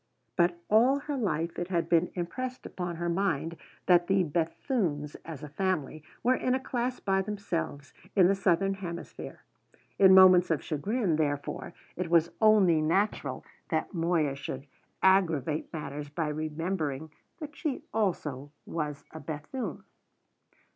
[0.35, 3.55] But all her life it had been impressed upon her mind
[3.85, 8.73] that the Bethunes, as a family, were in a class by themselves in the southern
[8.73, 9.43] hemisphere.
[9.99, 14.65] In moments of chagrin, therefore, it was only natural that Moya should
[15.03, 19.83] aggravate matters by remembering that she also was a Bethune.